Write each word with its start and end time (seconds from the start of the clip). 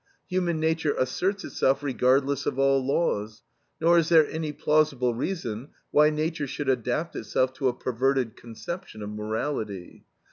Human 0.29 0.59
nature 0.59 0.95
asserts 0.97 1.43
itself 1.45 1.83
regardless 1.83 2.47
of 2.47 2.57
all 2.57 2.83
laws, 2.83 3.43
nor 3.79 3.99
is 3.99 4.09
there 4.09 4.27
any 4.27 4.51
plausible 4.51 5.13
reason 5.13 5.67
why 5.91 6.09
nature 6.09 6.47
should 6.47 6.69
adapt 6.69 7.15
itself 7.15 7.53
to 7.59 7.67
a 7.67 7.73
perverted 7.77 8.35
conception 8.35 9.03
of 9.03 9.11
morality. 9.11 10.05